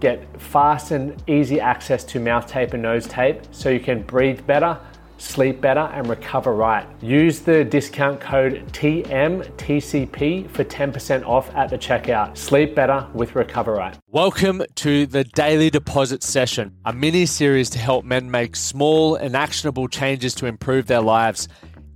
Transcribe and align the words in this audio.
get 0.00 0.40
fast 0.40 0.90
and 0.92 1.22
easy 1.28 1.60
access 1.60 2.04
to 2.04 2.20
mouth 2.20 2.46
tape 2.46 2.72
and 2.72 2.82
nose 2.82 3.06
tape 3.06 3.42
so 3.50 3.68
you 3.68 3.80
can 3.80 4.02
breathe 4.02 4.46
better, 4.46 4.78
sleep 5.18 5.60
better, 5.60 5.90
and 5.92 6.06
recover 6.08 6.54
right. 6.54 6.86
Use 7.02 7.40
the 7.40 7.64
discount 7.64 8.20
code 8.20 8.64
TMTCP 8.72 10.48
for 10.50 10.62
10% 10.64 11.26
off 11.26 11.54
at 11.56 11.70
the 11.70 11.78
checkout. 11.78 12.36
Sleep 12.36 12.74
better 12.74 13.06
with 13.12 13.34
Recover 13.34 13.74
Right. 13.74 13.96
Welcome 14.08 14.62
to 14.76 15.06
the 15.06 15.24
Daily 15.24 15.70
Deposit 15.70 16.22
Session, 16.22 16.76
a 16.84 16.92
mini 16.92 17.26
series 17.26 17.68
to 17.70 17.78
help 17.78 18.04
men 18.04 18.30
make 18.30 18.54
small 18.54 19.16
and 19.16 19.34
actionable 19.34 19.88
changes 19.88 20.34
to 20.36 20.46
improve 20.46 20.86
their 20.86 21.02
lives. 21.02 21.48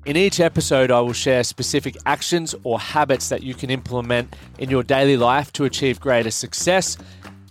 In 0.05 0.16
each 0.16 0.41
episode, 0.41 0.91
I 0.91 0.98
will 0.98 1.12
share 1.12 1.45
specific 1.45 1.97
actions 2.06 2.56
or 2.64 2.80
habits 2.80 3.28
that 3.28 3.45
you 3.45 3.55
can 3.55 3.70
implement 3.70 4.34
in 4.59 4.69
your 4.69 4.83
daily 4.83 5.16
life 5.16 5.53
to 5.53 5.64
achieve 5.64 6.00
greater 6.00 6.33
success 6.33 6.98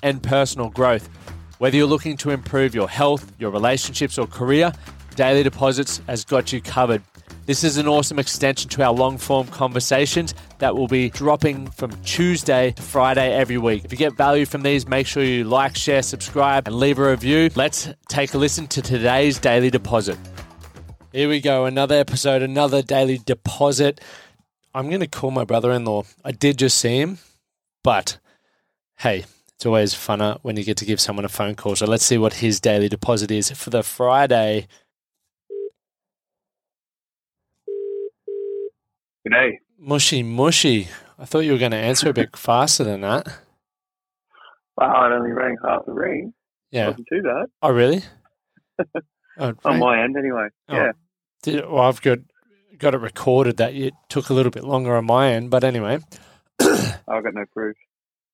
and 0.04 0.22
personal 0.22 0.70
growth. 0.70 1.10
Whether 1.58 1.78
you're 1.78 1.88
looking 1.88 2.18
to 2.18 2.32
improve 2.32 2.74
your 2.74 2.90
health, 2.90 3.32
your 3.38 3.52
relationships, 3.52 4.18
or 4.18 4.28
career, 4.28 4.72
Daily 5.16 5.44
Deposits 5.44 6.02
has 6.08 6.26
got 6.26 6.52
you 6.52 6.62
covered. 6.62 7.04
This 7.46 7.64
is 7.64 7.78
an 7.78 7.88
awesome 7.88 8.20
extension 8.20 8.70
to 8.70 8.84
our 8.84 8.94
long 8.94 9.18
form 9.18 9.48
conversations 9.48 10.34
that 10.60 10.76
will 10.76 10.88
be 10.88 11.10
dropping 11.10 11.68
from 11.72 11.92
Tuesday 12.04 12.72
to 12.72 12.82
Friday 12.82 13.34
every 13.34 13.58
week. 13.58 13.84
If 13.84 13.92
you 13.92 13.98
get 13.98 14.14
value 14.14 14.46
from 14.46 14.62
these, 14.62 14.88
make 14.88 15.08
sure 15.08 15.24
you 15.24 15.44
like, 15.44 15.76
share, 15.76 16.02
subscribe, 16.04 16.68
and 16.68 16.76
leave 16.78 17.00
a 17.00 17.10
review. 17.10 17.50
Let's 17.56 17.90
take 18.10 18.34
a 18.34 18.38
listen 18.38 18.68
to 18.68 18.82
today's 18.82 19.40
Daily 19.40 19.70
Deposit. 19.70 20.18
Here 21.12 21.28
we 21.28 21.42
go, 21.42 21.66
another 21.66 21.96
episode, 21.96 22.42
another 22.42 22.82
Daily 22.82 23.18
Deposit. 23.18 24.00
I'm 24.74 24.88
going 24.88 25.02
to 25.02 25.08
call 25.08 25.32
my 25.32 25.44
brother 25.44 25.72
in 25.72 25.84
law. 25.84 26.04
I 26.24 26.32
did 26.32 26.58
just 26.58 26.78
see 26.78 27.00
him, 27.00 27.18
but 27.84 28.18
hey, 29.00 29.26
it's 29.62 29.66
always 29.68 29.94
funner 29.94 30.40
when 30.42 30.58
you 30.58 30.64
get 30.64 30.76
to 30.78 30.86
give 30.86 31.00
someone 31.00 31.24
a 31.24 31.30
phone 31.30 31.54
call. 31.54 31.76
So 31.76 31.86
let's 31.86 32.04
see 32.04 32.18
what 32.18 32.34
his 32.34 32.60
daily 32.60 32.90
deposit 32.90 33.30
is 33.30 33.52
for 33.52 33.70
the 33.70 33.84
Friday. 33.84 34.68
Good 39.24 39.30
day. 39.30 39.60
Mushy, 39.78 40.24
mushy. 40.24 40.88
I 41.20 41.26
thought 41.26 41.42
you 41.42 41.52
were 41.52 41.60
going 41.60 41.74
to 41.74 41.78
answer 41.78 42.10
a 42.10 42.14
bit 42.14 42.36
faster 42.36 42.84
than 42.84 43.02
that. 43.02 43.28
Wow, 44.78 45.06
it 45.06 45.14
only 45.14 45.32
rang 45.32 45.58
half 45.64 45.86
the 45.86 45.94
ring. 45.94 46.34
Yeah. 46.72 46.88
Wasn't 46.88 47.08
too 47.08 47.22
bad. 47.22 47.46
Oh, 47.62 47.72
really? 47.72 48.02
oh, 49.38 49.54
On 49.64 49.78
my 49.78 50.04
end, 50.04 50.18
anyway. 50.18 50.48
Oh. 50.70 50.76
Yeah. 50.76 50.92
Did, 51.44 51.70
well, 51.70 51.84
I've 51.84 52.02
got 52.02 52.18
got 52.80 52.96
it 52.96 53.00
recorded 53.00 53.58
that 53.58 53.76
it 53.76 53.94
took 54.10 54.32
a 54.32 54.34
little 54.34 54.52
bit 54.52 54.64
longer 54.64 54.96
on 54.96 55.06
my 55.06 55.34
end, 55.34 55.52
but 55.52 55.64
anyway, 55.64 56.00
I've 56.60 57.24
got 57.24 57.36
no 57.36 57.46
proof. 57.54 57.78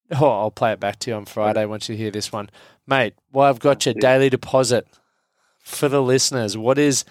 oh, 0.20 0.30
I'll 0.30 0.52
play 0.52 0.72
it 0.72 0.80
back 0.80 1.00
to 1.00 1.12
you 1.12 1.18
on 1.18 1.26
Friday 1.26 1.66
once 1.66 1.90
you 1.90 1.96
hear 1.96 2.12
this 2.12 2.32
one, 2.32 2.50
mate. 2.86 3.14
Well, 3.32 3.48
I've 3.48 3.60
got 3.60 3.86
your 3.86 3.96
daily 3.96 4.30
deposit 4.30 4.88
for 5.60 5.90
the 5.90 6.02
listeners. 6.02 6.58
What 6.58 6.78
is 6.78 7.04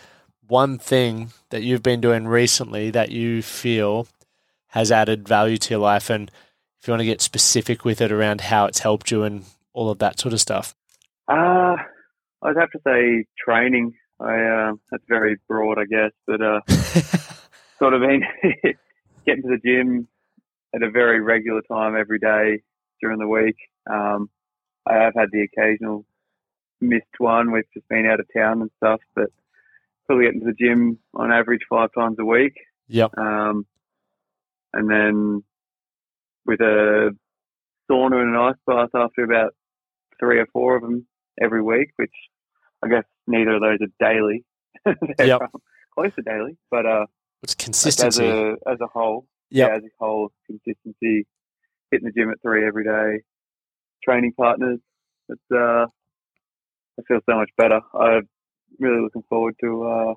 one 0.46 0.78
thing 0.78 1.30
that 1.50 1.62
you've 1.62 1.82
been 1.82 2.00
doing 2.00 2.26
recently 2.26 2.90
that 2.90 3.10
you 3.10 3.42
feel 3.42 4.08
has 4.68 4.90
added 4.90 5.28
value 5.28 5.58
to 5.58 5.74
your 5.74 5.80
life, 5.80 6.08
and 6.08 6.30
if 6.80 6.86
you 6.88 6.92
want 6.92 7.00
to 7.00 7.06
get 7.06 7.20
specific 7.20 7.84
with 7.84 8.00
it 8.00 8.12
around 8.12 8.42
how 8.42 8.66
it's 8.66 8.78
helped 8.78 9.10
you 9.10 9.24
and 9.24 9.44
all 9.72 9.90
of 9.90 9.98
that 9.98 10.18
sort 10.18 10.32
of 10.32 10.40
stuff? 10.40 10.74
Uh, 11.28 11.76
I'd 12.42 12.56
have 12.56 12.70
to 12.70 12.80
say 12.86 13.26
training. 13.38 13.94
I 14.18 14.40
uh, 14.40 14.72
that's 14.90 15.04
very 15.08 15.36
broad, 15.48 15.78
I 15.78 15.84
guess, 15.84 16.12
but 16.26 16.40
uh, 16.40 16.60
sort 17.78 17.92
of 17.92 18.00
been 18.00 18.22
getting 19.26 19.42
to 19.42 19.48
the 19.48 19.60
gym 19.62 20.08
at 20.74 20.82
a 20.82 20.90
very 20.90 21.20
regular 21.20 21.60
time 21.70 21.94
every 21.96 22.18
day 22.18 22.62
during 23.00 23.18
the 23.18 23.28
week. 23.28 23.56
Um, 23.90 24.30
I 24.88 24.94
have 24.96 25.14
had 25.16 25.28
the 25.32 25.42
occasional 25.42 26.04
missed 26.80 27.04
one. 27.18 27.52
We've 27.52 27.64
just 27.74 27.88
been 27.88 28.06
out 28.06 28.20
of 28.20 28.26
town 28.36 28.62
and 28.62 28.70
stuff, 28.78 29.00
but 29.14 29.30
probably 30.06 30.26
getting 30.26 30.40
to 30.40 30.46
the 30.46 30.52
gym 30.52 30.98
on 31.14 31.32
average 31.32 31.62
five 31.68 31.90
times 31.96 32.16
a 32.20 32.24
week. 32.24 32.54
Yep. 32.88 33.16
Um, 33.18 33.66
and 34.72 34.88
then 34.90 35.42
with 36.44 36.60
a 36.60 37.10
sauna 37.90 38.20
and 38.20 38.34
an 38.34 38.36
ice 38.36 38.54
bath 38.66 38.90
after 38.94 39.24
about 39.24 39.54
three 40.20 40.38
or 40.38 40.46
four 40.52 40.76
of 40.76 40.82
them 40.82 41.06
every 41.40 41.62
week, 41.62 41.90
which 41.96 42.12
I 42.84 42.88
guess 42.88 43.04
neither 43.26 43.54
of 43.54 43.62
those 43.62 43.78
are 43.80 44.12
daily. 44.12 44.44
Yep. 45.18 45.40
Close 45.94 46.14
to 46.14 46.22
daily, 46.22 46.56
but 46.70 46.84
uh, 46.86 47.06
It's 47.42 47.56
like 47.86 48.06
as 48.06 48.18
a 48.20 48.54
as 48.70 48.78
a 48.80 48.86
whole, 48.86 49.26
Yep. 49.50 49.68
yeah, 49.68 49.76
as 49.76 49.82
a 49.82 49.88
whole 49.98 50.30
consistency, 50.46 51.26
hitting 51.90 52.06
the 52.06 52.12
gym 52.12 52.30
at 52.30 52.40
three 52.42 52.66
every 52.66 52.84
day, 52.84 53.22
training 54.04 54.32
partners. 54.36 54.78
It's 55.28 55.40
uh, 55.52 55.86
I 56.98 57.02
feel 57.06 57.20
so 57.28 57.36
much 57.36 57.50
better. 57.56 57.80
I'm 57.94 58.28
really 58.78 59.02
looking 59.02 59.24
forward 59.28 59.54
to 59.62 59.84
uh, 59.84 60.14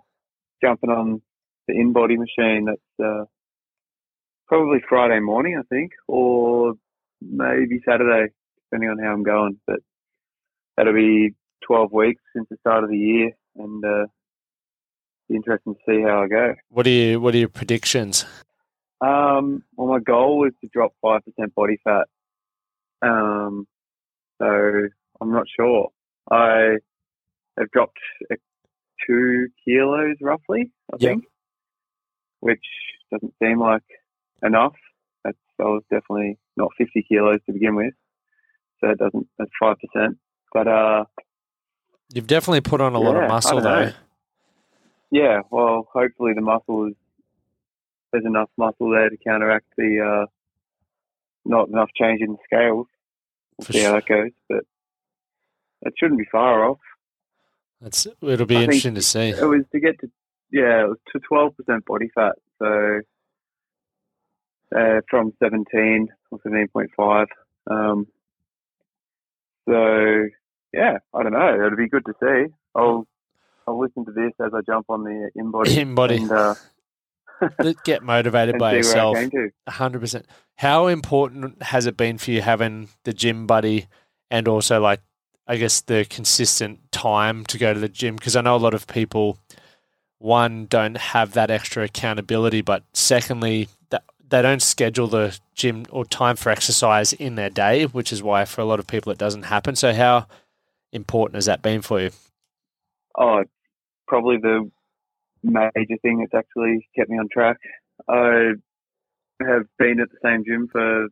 jumping 0.62 0.90
on 0.90 1.22
the 1.68 1.74
InBody 1.74 2.18
machine. 2.18 2.66
That's 2.66 3.08
uh, 3.08 3.26
probably 4.48 4.80
Friday 4.88 5.20
morning, 5.20 5.58
I 5.58 5.64
think, 5.74 5.92
or 6.08 6.74
maybe 7.22 7.82
Saturday, 7.88 8.32
depending 8.66 8.90
on 8.90 9.00
how 9.00 9.14
I'm 9.14 9.24
going. 9.24 9.60
But 9.68 9.80
that'll 10.78 10.94
be 10.94 11.36
12 11.66 11.92
weeks 11.92 12.22
since 12.36 12.48
the 12.50 12.58
start 12.62 12.84
of 12.84 12.90
the 12.90 12.98
year, 12.98 13.32
and 13.56 13.84
uh, 13.84 14.06
be 15.28 15.36
interesting 15.36 15.76
to 15.76 15.80
see 15.88 16.02
how 16.02 16.24
I 16.24 16.28
go. 16.28 16.56
What 16.70 16.88
are 16.88 16.92
you? 16.92 17.20
What 17.20 17.36
are 17.36 17.40
your 17.40 17.50
predictions? 17.50 18.26
Um, 19.02 19.64
well, 19.76 19.88
my 19.88 20.00
goal 20.00 20.40
was 20.40 20.52
to 20.62 20.70
drop 20.74 20.94
five 21.02 21.22
percent 21.26 21.54
body 21.56 21.80
fat. 21.84 22.08
Um, 23.02 23.68
so 24.42 24.46
I'm 25.22 25.32
not 25.32 25.46
sure. 25.58 25.90
I 26.30 26.78
have 27.58 27.72
dropped 27.72 27.98
two 29.08 29.48
kilos 29.66 30.18
roughly, 30.22 30.72
I 30.94 30.98
Yep. 30.98 31.12
think, 31.12 31.24
which 32.42 32.64
doesn't 33.12 33.34
seem 33.42 33.60
like 33.60 33.84
enough. 34.44 34.76
That's 35.24 35.38
I 35.60 35.64
was 35.64 35.84
definitely 35.90 36.38
not 36.58 36.70
50 36.78 37.04
kilos 37.08 37.40
to 37.46 37.54
begin 37.54 37.76
with, 37.76 37.94
so 38.82 38.90
it 38.90 38.98
doesn't. 39.00 39.28
That's 39.38 39.52
five 39.62 39.78
percent. 39.80 40.18
But 40.54 40.68
uh, 40.68 41.06
You've 42.14 42.28
definitely 42.28 42.62
put 42.62 42.82
on 42.82 42.96
a 42.96 43.00
lot 43.00 43.16
Yeah, 43.16 43.22
I 43.22 43.26
of 43.26 43.30
muscle, 43.30 43.62
though. 43.62 43.92
yeah. 45.12 45.42
Well, 45.52 45.88
hopefully 45.94 46.34
the 46.34 46.42
muscle 46.42 46.88
is 46.88 46.96
there's 48.12 48.26
enough 48.26 48.50
muscle 48.58 48.90
there 48.90 49.10
to 49.10 49.18
counteract 49.18 49.66
the 49.78 50.00
uh, 50.00 50.26
not 51.46 51.70
enough 51.70 51.90
change 51.96 52.22
in 52.22 52.34
the 52.34 52.38
scales. 52.46 52.88
We'll 53.58 53.66
see 53.66 53.84
how 53.84 53.94
that 53.94 54.08
goes, 54.08 54.32
but 54.48 54.64
it 55.82 55.94
shouldn't 55.98 56.20
be 56.20 56.28
far 56.32 56.70
off. 56.70 56.80
That's 57.82 58.08
it'll 58.22 58.46
be 58.46 58.58
I 58.58 58.64
interesting 58.64 58.96
to 58.96 59.02
see. 59.02 59.30
It 59.30 59.46
was 59.46 59.64
to 59.72 59.80
get 59.80 60.00
to 60.02 60.12
yeah, 60.52 60.84
it 60.84 60.90
was 60.90 60.98
to 61.14 61.20
twelve 61.20 61.56
percent 61.56 61.86
body 61.86 62.10
fat, 62.14 62.36
so 62.60 63.00
uh, 64.76 65.02
from 65.10 65.34
seventeen 65.42 66.10
or 66.32 66.40
seventeen 66.44 66.68
point 66.70 66.92
five. 66.98 67.28
Um, 67.70 68.08
so 69.68 70.26
yeah, 70.74 70.98
I 71.14 71.24
don't 71.24 71.34
know. 71.34 71.66
It'll 71.66 71.78
be 71.78 71.90
good 71.90 72.06
to 72.06 72.14
see. 72.22 72.54
I'll 72.76 73.08
I'll 73.68 73.80
listen 73.80 74.06
to 74.06 74.12
this 74.12 74.32
as 74.44 74.52
I 74.54 74.62
jump 74.66 74.88
on 74.90 75.04
the 75.04 75.30
InBody 75.38 75.78
In 75.78 75.96
body. 75.96 76.18
and, 76.18 76.32
uh, 76.32 76.56
Get 77.84 78.04
motivated 78.04 78.58
by 78.60 78.76
yourself. 78.76 79.14
where 79.14 79.24
I 79.26 79.30
came 79.30 79.52
to. 79.68 79.72
hundred 79.72 80.00
percent. 80.00 80.26
How 80.58 80.88
important 80.88 81.64
has 81.64 81.86
it 81.86 81.96
been 81.98 82.18
for 82.18 82.32
you 82.32 82.42
having 82.42 82.90
the 83.04 83.14
gym 83.14 83.48
buddy, 83.48 83.88
and 84.30 84.48
also 84.48 84.80
like, 84.82 85.02
I 85.48 85.58
guess 85.58 85.82
the 85.82 86.06
consistent 86.10 86.92
time 86.92 87.46
to 87.46 87.58
go 87.58 87.74
to 87.74 87.80
the 87.80 87.90
gym? 87.90 88.16
Because 88.16 88.36
I 88.36 88.42
know 88.42 88.56
a 88.56 88.58
lot 88.58 88.74
of 88.74 88.88
people, 88.88 89.38
one, 90.18 90.66
don't 90.66 90.98
have 90.98 91.34
that 91.34 91.50
extra 91.50 91.86
accountability, 91.86 92.62
but 92.62 92.84
secondly, 92.94 93.70
that 93.90 94.04
they 94.28 94.42
don't 94.42 94.62
schedule 94.62 95.08
the 95.08 95.40
gym 95.56 95.86
or 95.90 96.06
time 96.06 96.36
for 96.36 96.50
exercise 96.50 97.14
in 97.14 97.36
their 97.36 97.50
day, 97.50 97.86
which 97.86 98.12
is 98.12 98.22
why 98.22 98.46
for 98.46 98.62
a 98.62 98.66
lot 98.66 98.80
of 98.80 98.88
people 98.88 99.12
it 99.12 99.18
doesn't 99.18 99.44
happen. 99.44 99.76
So 99.76 99.94
how 99.94 100.28
important 100.92 101.36
has 101.36 101.46
that 101.46 101.62
been 101.62 101.82
for 101.82 102.02
you? 102.02 102.12
Oh, 103.18 103.44
probably 104.08 104.38
the 104.38 104.70
major 105.44 105.98
thing 106.02 106.20
that's 106.20 106.34
actually 106.34 106.88
kept 106.96 107.10
me 107.10 107.18
on 107.18 107.28
track. 107.32 107.58
I 108.08 108.54
have 109.42 109.66
been 109.78 110.00
at 110.00 110.10
the 110.10 110.18
same 110.24 110.44
gym 110.46 110.68
for 110.72 111.08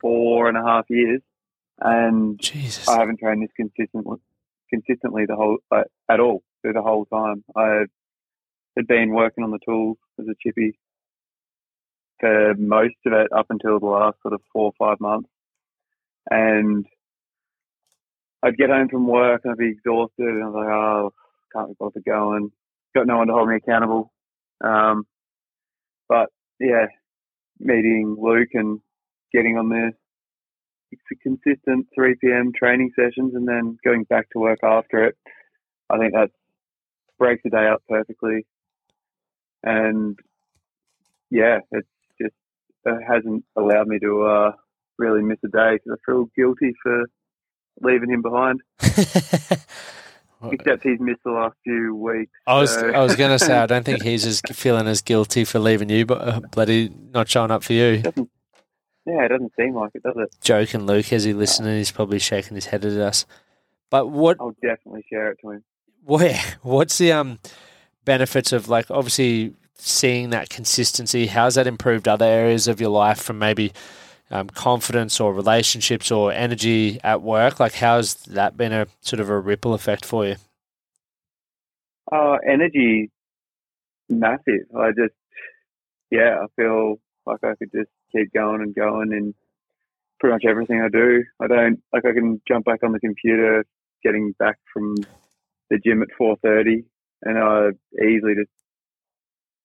four 0.00 0.48
and 0.48 0.56
a 0.56 0.62
half 0.62 0.86
years, 0.88 1.20
and 1.78 2.40
Jesus. 2.40 2.88
I 2.88 2.98
haven't 2.98 3.20
trained 3.20 3.42
this 3.42 3.50
consistently, 3.56 4.18
consistently 4.70 5.26
the 5.26 5.36
whole 5.36 5.58
uh, 5.70 5.84
at 6.08 6.20
all 6.20 6.42
through 6.62 6.74
the 6.74 6.82
whole 6.82 7.04
time. 7.06 7.44
I 7.56 7.84
had 8.76 8.86
been 8.86 9.10
working 9.10 9.44
on 9.44 9.50
the 9.50 9.58
tools 9.64 9.98
as 10.18 10.26
a 10.26 10.34
chippy 10.42 10.78
for 12.18 12.54
most 12.54 12.94
of 13.06 13.12
it 13.12 13.32
up 13.32 13.46
until 13.50 13.80
the 13.80 13.86
last 13.86 14.16
sort 14.22 14.34
of 14.34 14.42
four 14.52 14.72
or 14.72 14.72
five 14.78 15.00
months, 15.00 15.28
and 16.30 16.86
I'd 18.42 18.56
get 18.56 18.70
home 18.70 18.88
from 18.88 19.06
work 19.06 19.42
and 19.44 19.52
I'd 19.52 19.58
be 19.58 19.70
exhausted, 19.70 20.26
and 20.26 20.42
I 20.42 20.46
was 20.46 20.54
like, 20.54 20.68
oh, 20.68 21.12
can't 21.52 21.68
be 21.68 21.76
bothered 21.78 22.04
going. 22.04 22.52
Got 22.94 23.06
no 23.06 23.18
one 23.18 23.28
to 23.28 23.32
hold 23.32 23.48
me 23.48 23.56
accountable. 23.56 24.12
Um, 24.62 25.06
but 26.08 26.28
yeah, 26.58 26.86
meeting 27.58 28.16
Luke 28.18 28.48
and 28.54 28.80
getting 29.32 29.56
on 29.56 29.68
the 29.68 29.92
consistent 31.22 31.86
3 31.94 32.16
p.m. 32.20 32.52
training 32.56 32.90
sessions 32.96 33.34
and 33.34 33.46
then 33.46 33.76
going 33.84 34.04
back 34.04 34.28
to 34.30 34.38
work 34.38 34.58
after 34.62 35.04
it. 35.04 35.16
I 35.88 35.98
think 35.98 36.14
that 36.14 36.30
breaks 37.18 37.42
the 37.44 37.50
day 37.50 37.68
up 37.68 37.82
perfectly. 37.88 38.46
And 39.62 40.18
yeah, 41.30 41.58
it's 41.70 41.88
just, 42.20 42.34
it 42.86 43.02
hasn't 43.06 43.44
allowed 43.56 43.86
me 43.86 43.98
to 44.00 44.22
uh, 44.22 44.52
really 44.98 45.22
miss 45.22 45.38
a 45.44 45.48
day 45.48 45.74
because 45.74 45.98
I 45.98 46.10
feel 46.10 46.28
guilty 46.36 46.72
for 46.82 47.04
leaving 47.80 48.10
him 48.10 48.22
behind. 48.22 48.60
Except 50.42 50.82
he's 50.82 50.98
missed 51.00 51.20
the 51.24 51.32
last 51.32 51.54
few 51.64 51.94
weeks. 51.94 52.32
I 52.46 52.58
was 52.58 52.72
so- 52.72 52.88
I 52.90 53.00
was 53.02 53.16
going 53.16 53.30
to 53.30 53.38
say 53.38 53.56
I 53.56 53.66
don't 53.66 53.84
think 53.84 54.02
he's 54.10 54.24
as 54.24 54.40
feeling 54.52 54.86
as 54.86 55.02
guilty 55.02 55.44
for 55.44 55.58
leaving 55.58 55.90
you, 55.90 56.06
but 56.06 56.20
uh, 56.26 56.40
bloody 56.52 56.90
not 57.12 57.28
showing 57.28 57.50
up 57.50 57.62
for 57.62 57.72
you. 57.74 58.02
yeah, 59.06 59.24
it 59.24 59.28
doesn't 59.28 59.52
seem 59.58 59.74
like 59.74 59.90
it, 59.94 60.02
does 60.02 60.14
it? 60.16 60.34
Joking, 60.42 60.86
Luke, 60.86 61.12
as 61.12 61.24
he 61.24 61.32
listening, 61.32 61.76
he's 61.78 61.90
probably 61.90 62.18
shaking 62.18 62.54
his 62.54 62.66
head 62.66 62.84
at 62.84 62.92
us. 62.98 63.26
But 63.90 64.08
what 64.10 64.38
I'll 64.40 64.54
definitely 64.62 65.04
share 65.10 65.30
it 65.32 65.38
to 65.42 65.50
him. 65.50 65.64
where 66.04 66.38
what's 66.62 66.96
the 66.98 67.12
um 67.12 67.38
benefits 68.04 68.52
of 68.52 68.68
like 68.68 68.90
obviously 68.90 69.54
seeing 69.74 70.30
that 70.30 70.48
consistency? 70.48 71.26
How's 71.26 71.56
that 71.56 71.66
improved 71.66 72.06
other 72.08 72.24
areas 72.24 72.68
of 72.68 72.80
your 72.80 72.90
life 72.90 73.20
from 73.20 73.38
maybe 73.38 73.72
um, 74.30 74.48
confidence 74.48 75.20
or 75.20 75.34
relationships 75.34 76.10
or 76.10 76.32
energy 76.32 77.00
at 77.02 77.22
work? 77.22 77.60
Like 77.60 77.74
how's 77.74 78.14
that 78.24 78.56
been 78.56 78.72
a 78.72 78.86
sort 79.00 79.20
of 79.20 79.28
a 79.28 79.38
ripple 79.38 79.74
effect 79.74 80.04
for 80.04 80.26
you? 80.26 80.36
Uh, 82.10 82.36
energy, 82.48 83.10
massive. 84.08 84.66
I 84.76 84.90
just, 84.90 85.14
yeah, 86.10 86.38
I 86.42 86.46
feel 86.56 86.96
like 87.26 87.44
I 87.44 87.54
could 87.54 87.70
just 87.72 87.90
keep 88.12 88.32
going 88.32 88.62
and 88.62 88.74
going 88.74 89.12
in 89.12 89.34
pretty 90.18 90.34
much 90.34 90.44
everything 90.48 90.80
I 90.82 90.88
do. 90.88 91.24
I 91.40 91.46
don't, 91.46 91.80
like 91.92 92.04
I 92.04 92.12
can 92.12 92.40
jump 92.46 92.64
back 92.64 92.82
on 92.82 92.92
the 92.92 93.00
computer 93.00 93.64
getting 94.02 94.32
back 94.38 94.58
from 94.72 94.96
the 95.68 95.78
gym 95.78 96.02
at 96.02 96.08
4.30 96.20 96.84
and 97.22 97.38
I 97.38 97.68
easily 98.04 98.34
just 98.34 98.50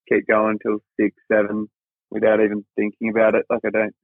keep 0.07 0.27
going 0.27 0.59
till 0.59 0.79
6, 0.99 1.15
7 1.31 1.67
without 2.11 2.41
even 2.41 2.65
thinking 2.75 3.09
about 3.09 3.35
it. 3.35 3.45
Like 3.49 3.61
I 3.65 3.69
don't, 3.69 3.95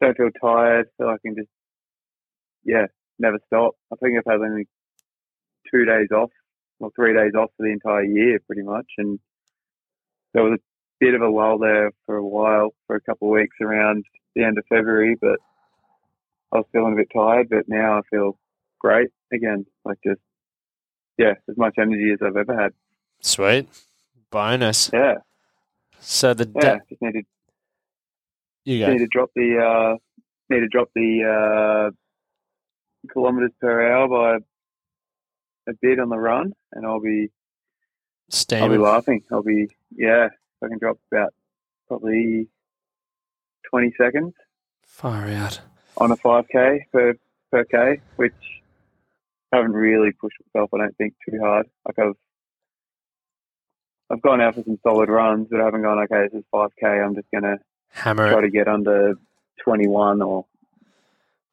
don't 0.00 0.16
feel 0.16 0.30
tired, 0.40 0.86
so 0.98 1.08
I 1.08 1.16
can 1.24 1.34
just, 1.36 1.48
yeah, 2.64 2.86
never 3.18 3.38
stop. 3.46 3.74
I 3.92 3.96
think 3.96 4.16
I've 4.18 4.30
had 4.30 4.40
only 4.40 4.66
two 5.70 5.84
days 5.84 6.08
off 6.14 6.30
or 6.80 6.90
three 6.96 7.14
days 7.14 7.32
off 7.38 7.50
for 7.56 7.64
the 7.64 7.72
entire 7.72 8.04
year, 8.04 8.38
pretty 8.46 8.62
much. 8.62 8.86
And 8.98 9.18
there 10.32 10.42
was 10.42 10.58
a 10.58 10.62
bit 11.00 11.14
of 11.14 11.22
a 11.22 11.28
lull 11.28 11.58
there 11.58 11.90
for 12.06 12.16
a 12.16 12.26
while, 12.26 12.74
for 12.86 12.96
a 12.96 13.00
couple 13.00 13.28
of 13.28 13.32
weeks 13.32 13.56
around 13.60 14.04
the 14.34 14.44
end 14.44 14.58
of 14.58 14.64
February, 14.68 15.16
but 15.20 15.38
I 16.52 16.58
was 16.58 16.66
feeling 16.72 16.94
a 16.94 16.96
bit 16.96 17.08
tired. 17.14 17.48
But 17.48 17.68
now 17.68 17.98
I 17.98 18.00
feel 18.10 18.38
great 18.80 19.10
again, 19.32 19.66
like 19.84 19.98
just 20.04 20.20
yeah, 21.18 21.34
as 21.48 21.56
much 21.56 21.74
energy 21.78 22.10
as 22.12 22.18
I've 22.24 22.36
ever 22.36 22.60
had. 22.60 22.72
Sweet. 23.20 23.68
Bonus. 24.30 24.90
Yeah, 24.92 25.14
So 26.00 26.34
the 26.34 26.50
yeah. 26.60 26.78
just 26.88 27.00
need 27.00 27.12
to 27.12 27.22
you 28.64 28.80
go. 28.80 28.92
need 28.92 28.98
to 28.98 29.06
drop 29.06 29.30
the 29.34 29.58
uh, 29.58 29.96
need 30.48 30.60
to 30.60 30.68
drop 30.68 30.88
the 30.94 31.90
uh, 31.90 33.12
kilometers 33.12 33.52
per 33.60 33.92
hour 33.92 34.08
by 34.08 34.36
a 35.68 35.74
bit 35.80 35.98
on 35.98 36.08
the 36.08 36.18
run, 36.18 36.52
and 36.72 36.86
I'll 36.86 37.00
be 37.00 37.30
I'll 38.52 38.68
be 38.68 38.78
laughing. 38.78 39.22
I'll 39.30 39.42
be 39.42 39.68
yeah. 39.94 40.28
I 40.62 40.68
can 40.68 40.78
drop 40.78 40.98
about 41.12 41.34
probably 41.88 42.48
twenty 43.68 43.92
seconds 43.98 44.32
Far 44.86 45.28
out. 45.28 45.60
on 45.98 46.10
a 46.10 46.16
five 46.16 46.46
k 46.48 46.86
per 46.92 47.14
per 47.50 47.64
k, 47.64 48.00
which 48.16 48.32
I 49.52 49.56
haven't 49.56 49.72
really 49.72 50.12
pushed 50.12 50.36
myself. 50.54 50.70
I 50.74 50.78
don't 50.78 50.96
think 50.96 51.14
too 51.28 51.38
hard. 51.40 51.66
Like 51.86 51.98
I've 51.98 52.16
I've 54.10 54.22
gone 54.22 54.40
out 54.40 54.54
for 54.54 54.62
some 54.64 54.78
solid 54.82 55.08
runs, 55.08 55.48
but 55.50 55.60
I 55.60 55.64
haven't 55.64 55.82
gone 55.82 55.98
okay. 56.04 56.28
This 56.32 56.40
is 56.40 56.44
five 56.50 56.70
k. 56.80 56.86
I'm 56.86 57.14
just 57.14 57.28
gonna 57.32 57.58
Hammer 57.94 58.30
try 58.30 58.38
it. 58.38 58.42
to 58.42 58.50
get 58.50 58.68
under 58.68 59.14
twenty 59.62 59.86
one 59.88 60.20
or 60.22 60.44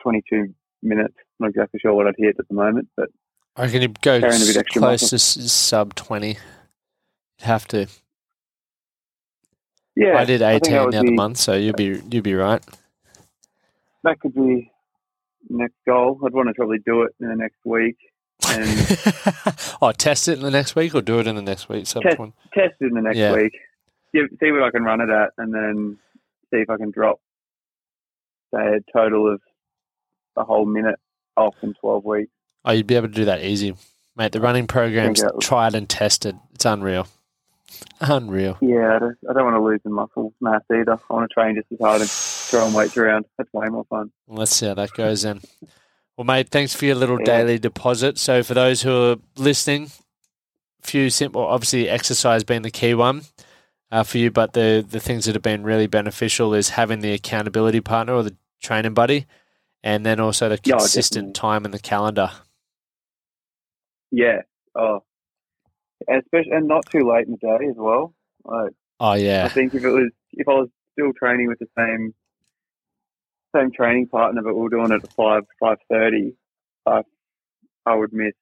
twenty 0.02 0.24
two 0.30 0.54
minutes. 0.84 1.14
I'm 1.18 1.46
Not 1.46 1.50
exactly 1.52 1.80
sure 1.82 1.94
what 1.94 2.08
I'd 2.08 2.16
hit 2.18 2.36
at 2.40 2.48
the 2.48 2.54
moment, 2.56 2.90
but 2.98 3.10
I 3.56 3.64
reckon 3.64 3.82
you 3.84 3.88
go 3.90 4.20
Carrying 4.20 4.42
a 4.42 4.46
bit 4.46 4.50
s- 4.50 4.58
extra 4.58 4.80
close 4.80 5.10
to 5.10 5.20
sub 5.20 5.94
20. 5.96 6.28
You'd 6.30 6.38
have 7.42 7.68
to. 7.70 7.88
yeah, 9.96 10.18
I 10.18 10.26
did 10.26 10.42
18 10.42 10.72
that 10.74 10.92
the 10.92 10.98
other 10.98 11.08
be- 11.08 11.14
month, 11.16 11.38
so 11.38 11.54
you'll 11.54 11.74
be 11.74 12.02
you'll 12.10 12.22
be 12.24 12.34
right. 12.36 12.64
That 14.04 14.20
could 14.20 14.34
be 14.34 14.72
next 15.50 15.76
goal. 15.86 16.20
I'd 16.26 16.34
want 16.34 16.48
to 16.50 16.54
probably 16.56 16.80
do 16.80 17.04
it 17.04 17.14
in 17.20 17.28
the 17.30 17.36
next 17.36 17.58
week 17.66 17.98
and 18.50 18.68
oh, 19.82 19.92
test 19.92 20.28
it 20.28 20.34
in 20.40 20.44
the 20.44 20.50
next 20.52 20.76
week 20.76 20.96
or 20.96 21.02
do 21.02 21.20
it 21.20 21.28
in 21.28 21.36
the 21.36 21.42
next 21.42 21.70
week? 21.70 21.86
Test- 21.86 21.96
test 22.06 22.74
it 22.80 22.86
in 22.86 22.94
the 22.96 23.02
next 23.02 23.18
Yeah. 23.18 23.36
week. 23.36 23.54
Give, 24.14 24.28
see 24.40 24.52
what 24.52 24.64
I 24.64 24.72
can 24.72 24.84
run 24.84 25.02
it 25.02 25.10
at, 25.10 25.30
and 25.38 25.54
then 25.54 25.98
see 26.54 26.62
if 26.62 26.70
I 26.70 26.78
can 26.78 26.92
drop, 26.92 27.20
say, 28.54 28.62
a 28.62 28.80
total 28.98 29.34
of 29.34 29.42
a 30.38 30.44
whole 30.44 30.66
minute 30.66 31.00
off 31.38 31.56
in 31.62 31.74
12 31.76 32.06
weeks. 32.06 32.32
Oh, 32.66 32.72
you'd 32.72 32.88
be 32.88 32.96
able 32.96 33.08
to 33.08 33.14
do 33.14 33.26
that 33.26 33.44
easy. 33.44 33.76
Mate, 34.16 34.32
the 34.34 34.42
running 34.42 34.68
program's 34.68 35.22
was- 35.22 35.44
tried 35.44 35.74
and 35.76 35.90
tested. 35.90 36.38
It's 36.54 36.66
unreal. 36.66 37.08
Unreal. 38.02 38.58
Yeah, 38.62 38.96
I 38.96 39.00
don't, 39.00 39.18
I 39.30 39.34
don't 39.34 39.46
want 39.46 39.56
to 39.56 39.62
lose 39.64 39.80
the 39.84 39.90
muscle 39.90 40.34
mass 40.42 40.62
either. 40.72 41.00
I 41.10 41.14
want 41.14 41.30
to 41.30 41.34
train 41.34 41.56
just 41.56 41.72
as 41.72 41.80
hard 41.80 42.02
and 42.02 42.10
throwing 42.10 42.74
weights 42.74 42.98
around. 42.98 43.26
That's 43.38 43.52
way 43.54 43.68
more 43.70 43.86
fun. 43.86 44.12
Let's 44.28 44.52
see 44.52 44.66
how 44.68 44.74
that 44.74 44.92
goes 44.92 45.22
then. 45.22 45.40
Well, 46.18 46.26
mate, 46.26 46.50
thanks 46.50 46.74
for 46.76 46.86
your 46.86 46.96
little 46.96 47.18
Yeah. 47.20 47.26
daily 47.26 47.58
deposit. 47.60 48.18
So, 48.18 48.44
for 48.44 48.54
those 48.54 48.82
who 48.82 48.92
are 49.12 49.16
listening, 49.38 49.90
few 50.82 51.10
simple, 51.10 51.42
obviously, 51.42 51.88
exercise 51.88 52.44
being 52.44 52.64
the 52.64 52.72
key 52.72 52.94
one 52.94 53.22
uh, 53.92 54.04
for 54.04 54.18
you, 54.18 54.32
but 54.32 54.54
the 54.54 54.86
the 54.88 55.00
things 55.00 55.26
that 55.26 55.36
have 55.36 55.44
been 55.44 55.64
really 55.64 55.88
beneficial 55.88 56.54
is 56.54 56.70
having 56.70 57.00
the 57.02 57.14
accountability 57.14 57.82
partner 57.82 58.14
or 58.14 58.24
the 58.24 58.36
training 58.62 58.94
buddy, 58.94 59.26
and 59.84 60.06
then 60.06 60.20
also 60.20 60.50
the 60.50 60.60
Yeah, 60.66 60.76
consistent 60.78 61.36
time 61.36 61.66
in 61.66 61.72
the 61.72 61.80
calendar. 61.80 62.32
Yeah. 64.12 64.42
Oh, 64.76 65.04
especially 66.10 66.52
and 66.52 66.68
not 66.68 66.86
too 66.92 67.10
late 67.10 67.28
in 67.28 67.34
the 67.34 67.38
day 67.38 67.68
as 67.70 67.76
well. 67.78 68.14
Like, 68.46 68.72
Oh 69.00 69.14
yeah. 69.14 69.46
I 69.46 69.50
think 69.50 69.74
if 69.74 69.84
it 69.84 69.90
was 69.90 70.12
if 70.34 70.48
I 70.48 70.54
was 70.54 70.70
still 70.94 71.14
training 71.14 71.48
with 71.48 71.60
the 71.60 71.68
same 71.78 72.14
same 73.56 73.72
training 73.72 74.08
partner, 74.08 74.42
but 74.44 74.56
we 74.56 74.62
were 74.62 74.70
doing 74.70 74.92
it 74.92 74.96
at 75.04 75.10
five 75.18 75.44
five 75.60 75.78
thirty, 75.92 76.36
I 76.86 77.02
I 77.86 77.96
would 77.96 78.14
miss 78.14 78.34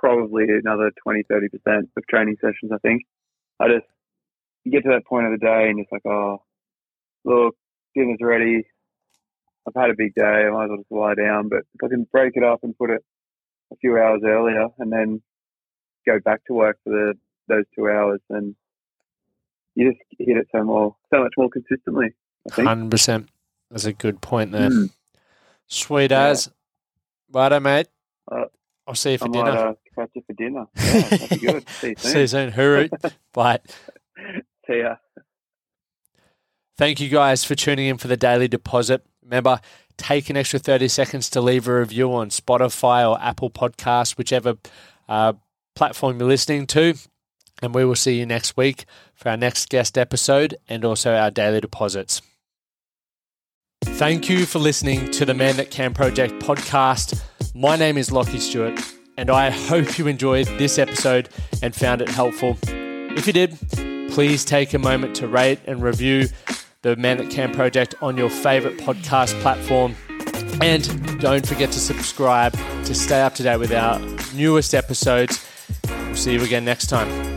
probably 0.00 0.44
another 0.48 0.90
20 1.02 1.22
30 1.28 1.48
percent 1.48 1.90
of 1.96 2.06
training 2.08 2.36
sessions. 2.40 2.72
I 2.72 2.78
think 2.78 3.02
I 3.60 3.68
just 3.68 3.86
you 4.64 4.72
get 4.72 4.82
to 4.84 4.90
that 4.90 5.06
point 5.06 5.26
of 5.26 5.32
the 5.32 5.38
day 5.44 5.68
and 5.70 5.80
it's 5.80 5.90
like, 5.92 6.04
oh, 6.06 6.42
look, 7.24 7.56
dinner's 7.94 8.18
ready. 8.20 8.66
I've 9.66 9.80
had 9.80 9.90
a 9.90 9.94
big 9.96 10.14
day. 10.14 10.22
I 10.24 10.50
might 10.50 10.64
as 10.64 10.70
well 10.70 10.78
just 10.78 10.90
lie 10.90 11.14
down. 11.14 11.48
But 11.48 11.60
if 11.74 11.84
I 11.84 11.88
can 11.88 12.06
break 12.10 12.32
it 12.36 12.44
up 12.44 12.60
and 12.62 12.76
put 12.76 12.90
it 12.90 13.04
a 13.72 13.76
few 13.76 13.98
hours 13.98 14.22
earlier 14.24 14.66
and 14.78 14.92
then 14.92 15.22
go 16.06 16.18
back 16.18 16.44
to 16.46 16.54
work 16.54 16.78
for 16.84 16.90
the 16.90 17.14
those 17.48 17.64
two 17.74 17.88
hours, 17.88 18.20
then 18.30 18.54
you 19.74 19.90
just 19.90 20.02
hit 20.18 20.36
it 20.36 20.46
so 20.52 20.62
more, 20.64 20.96
so 21.12 21.22
much 21.22 21.32
more 21.36 21.50
consistently. 21.50 22.14
I 22.50 22.54
think. 22.54 22.68
hundred 22.68 22.90
percent. 22.90 23.28
That's 23.70 23.84
a 23.84 23.92
good 23.92 24.20
point 24.20 24.52
there. 24.52 24.70
Mm. 24.70 24.90
Sweet 25.66 26.10
Yeah. 26.10 26.28
as. 26.28 26.50
Righto, 27.32 27.60
mate. 27.60 27.86
Uh, 28.30 28.46
I'll 28.86 28.94
see 28.94 29.12
you 29.12 29.18
for 29.18 29.26
I 29.26 29.28
dinner. 29.28 29.44
might 29.44 29.68
uh, 29.68 29.74
catch 29.94 30.10
you 30.14 30.22
for 30.26 30.32
dinner. 30.32 30.64
Yeah, 30.76 31.00
that'd 31.02 31.28
be 31.30 31.36
good. 31.38 31.68
See 31.68 31.88
you 31.88 31.94
soon. 31.96 32.12
See 32.12 32.20
you 32.20 32.26
soon. 32.26 32.52
Hooroo. 32.52 33.12
Bye. 33.32 33.60
Thank 36.76 37.00
you 37.00 37.08
guys 37.08 37.44
for 37.44 37.54
tuning 37.54 37.88
in 37.88 37.98
for 37.98 38.08
the 38.08 38.16
daily 38.16 38.48
deposit. 38.48 39.04
Remember, 39.22 39.60
take 39.98 40.30
an 40.30 40.36
extra 40.36 40.58
30 40.58 40.88
seconds 40.88 41.28
to 41.30 41.40
leave 41.40 41.68
a 41.68 41.78
review 41.78 42.12
on 42.14 42.30
Spotify 42.30 43.08
or 43.08 43.20
Apple 43.20 43.50
Podcasts, 43.50 44.16
whichever 44.16 44.56
uh, 45.08 45.34
platform 45.74 46.18
you're 46.18 46.28
listening 46.28 46.66
to. 46.68 46.94
And 47.62 47.74
we 47.74 47.84
will 47.84 47.94
see 47.94 48.18
you 48.18 48.24
next 48.24 48.56
week 48.56 48.86
for 49.14 49.28
our 49.28 49.36
next 49.36 49.68
guest 49.68 49.98
episode 49.98 50.56
and 50.68 50.84
also 50.84 51.14
our 51.14 51.30
daily 51.30 51.60
deposits. 51.60 52.22
Thank 53.84 54.30
you 54.30 54.46
for 54.46 54.58
listening 54.58 55.10
to 55.10 55.26
the 55.26 55.34
Man 55.34 55.56
That 55.56 55.70
Can 55.70 55.92
Project 55.92 56.34
podcast. 56.42 57.22
My 57.54 57.76
name 57.76 57.98
is 57.98 58.08
Lachie 58.08 58.40
Stuart, 58.40 58.80
and 59.18 59.28
I 59.28 59.50
hope 59.50 59.98
you 59.98 60.06
enjoyed 60.06 60.46
this 60.58 60.78
episode 60.78 61.28
and 61.62 61.74
found 61.74 62.00
it 62.00 62.08
helpful. 62.08 62.56
If 62.62 63.26
you 63.26 63.32
did, 63.32 63.58
please 64.20 64.44
take 64.44 64.74
a 64.74 64.78
moment 64.78 65.16
to 65.16 65.26
rate 65.26 65.58
and 65.64 65.82
review 65.82 66.28
the 66.82 66.94
Man 66.96 67.16
That 67.16 67.30
Can 67.30 67.54
Project 67.54 67.94
on 68.02 68.18
your 68.18 68.28
favorite 68.28 68.76
podcast 68.76 69.32
platform. 69.40 69.96
And 70.60 71.18
don't 71.22 71.46
forget 71.46 71.72
to 71.72 71.78
subscribe 71.78 72.52
to 72.84 72.94
stay 72.94 73.22
up 73.22 73.34
to 73.36 73.42
date 73.42 73.56
with 73.56 73.72
our 73.72 73.98
newest 74.34 74.74
episodes. 74.74 75.42
We'll 75.88 76.16
see 76.16 76.34
you 76.34 76.42
again 76.42 76.66
next 76.66 76.88
time. 76.88 77.29